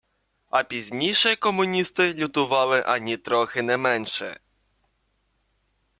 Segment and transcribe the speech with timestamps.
[0.49, 4.39] А пізніше комуністи лютували анітрохи не менше